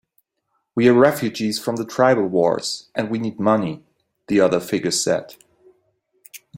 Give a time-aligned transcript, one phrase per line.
[0.73, 3.83] "We're refugees from the tribal wars, and we need money,"
[4.29, 5.35] the other figure said.